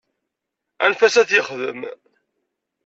[0.83, 1.79] Anef-as ad t-yexdem.